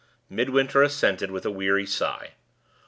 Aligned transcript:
Midwinter 0.31 0.81
assented 0.81 1.29
with 1.29 1.45
a 1.45 1.51
weary 1.51 1.85
sigh. 1.85 2.31